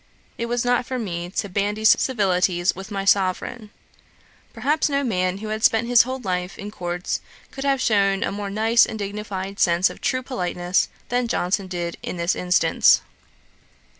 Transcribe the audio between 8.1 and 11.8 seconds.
a more nice and dignified sense of true politeness, than Johnson